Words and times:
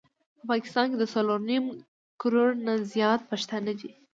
په 0.37 0.43
پاکستان 0.51 0.85
کي 0.91 0.97
د 0.99 1.03
څلور 1.15 1.39
نيم 1.49 1.65
کروړ 2.21 2.49
نه 2.65 2.73
زيات 2.93 3.19
پښتانه 3.31 3.71
دي 3.79 3.91